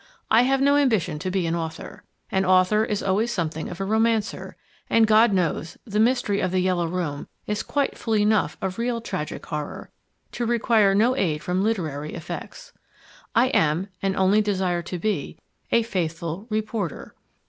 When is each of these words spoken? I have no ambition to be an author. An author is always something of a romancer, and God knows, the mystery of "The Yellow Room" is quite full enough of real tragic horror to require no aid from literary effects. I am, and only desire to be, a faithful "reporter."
I 0.31 0.41
have 0.41 0.61
no 0.61 0.77
ambition 0.77 1.19
to 1.19 1.29
be 1.29 1.45
an 1.45 1.53
author. 1.53 2.03
An 2.31 2.43
author 2.43 2.83
is 2.83 3.03
always 3.03 3.31
something 3.31 3.69
of 3.69 3.79
a 3.79 3.85
romancer, 3.85 4.55
and 4.89 5.05
God 5.05 5.31
knows, 5.31 5.77
the 5.85 5.99
mystery 5.99 6.39
of 6.39 6.49
"The 6.49 6.59
Yellow 6.59 6.87
Room" 6.87 7.27
is 7.45 7.61
quite 7.61 7.95
full 7.95 8.15
enough 8.15 8.57
of 8.63 8.79
real 8.79 8.99
tragic 8.99 9.45
horror 9.45 9.91
to 10.31 10.47
require 10.47 10.95
no 10.95 11.15
aid 11.15 11.43
from 11.43 11.61
literary 11.63 12.15
effects. 12.15 12.73
I 13.35 13.49
am, 13.49 13.89
and 14.01 14.15
only 14.15 14.41
desire 14.41 14.81
to 14.81 14.97
be, 14.97 15.37
a 15.71 15.83
faithful 15.83 16.47
"reporter." 16.49 17.13